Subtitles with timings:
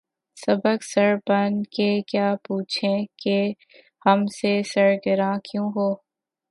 [0.37, 3.37] سبک سر بن کے کیا پوچھیں کہ’’
[4.05, 5.91] ہم سے سر گراں کیوں ہو؟‘‘